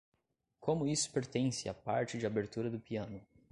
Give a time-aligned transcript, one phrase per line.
[0.59, 3.21] Como isso pertence à parte de abertura do piano?